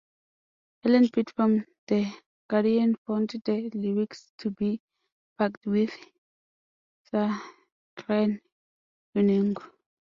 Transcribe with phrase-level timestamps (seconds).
[0.81, 2.11] Helen Pidd from "The
[2.49, 4.81] Guardian" found the lyrics to be
[5.37, 5.95] "packed with
[7.03, 8.41] saccharine
[9.13, 9.61] innuendo.